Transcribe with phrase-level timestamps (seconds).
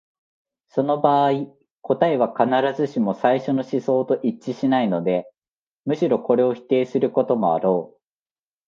[0.69, 2.49] その場合、答えは必
[2.87, 5.31] ずしも最初の思想と一致しないで、
[5.85, 8.01] むしろこれを否定することもあろう。